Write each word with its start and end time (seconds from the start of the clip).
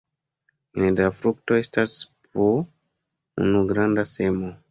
Ene 0.77 0.87
de 0.99 1.03
la 1.07 1.09
frukto 1.17 1.59
estas 1.65 1.93
po 2.37 2.47
unu 3.45 3.63
granda 3.73 4.09
semo. 4.15 4.51